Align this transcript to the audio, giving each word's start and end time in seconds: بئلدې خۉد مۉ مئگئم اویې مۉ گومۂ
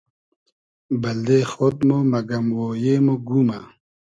بئلدې 1.01 1.39
خۉد 1.51 1.77
مۉ 1.87 1.97
مئگئم 2.11 2.47
اویې 2.61 2.95
مۉ 3.05 3.09
گومۂ 3.27 3.59